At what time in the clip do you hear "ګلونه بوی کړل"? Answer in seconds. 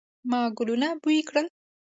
0.57-1.47